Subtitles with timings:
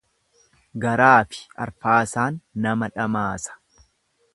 [0.85, 3.63] Garaafi arfaasaan nama dhamaasa.